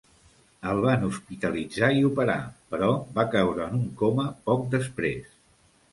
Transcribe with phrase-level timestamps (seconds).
[0.69, 2.39] El van hospitalitzar i operar,
[2.73, 5.35] però va caure en un coma poc després.